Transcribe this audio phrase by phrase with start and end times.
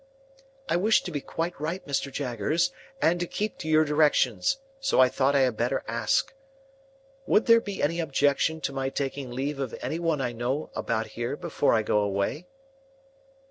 [0.67, 2.11] "I wish to be quite right, Mr.
[2.11, 2.71] Jaggers,
[3.03, 6.33] and to keep to your directions; so I thought I had better ask.
[7.27, 11.05] Would there be any objection to my taking leave of any one I know, about
[11.09, 12.47] here, before I go away?"